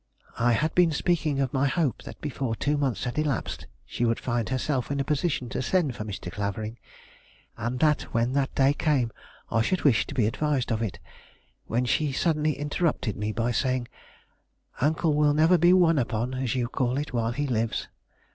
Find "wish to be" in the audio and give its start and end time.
9.83-10.25